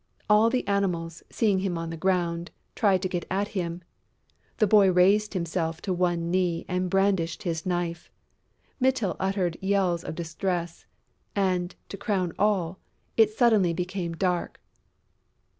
[0.27, 3.83] All the Animals, seeing him on the ground, tried to get at him.
[4.57, 8.09] The boy raised himself to one knee and brandished his knife.
[8.79, 10.87] Mytyl uttered yells of distress;
[11.35, 12.79] and, to crown all,
[13.15, 14.59] it suddenly became dark.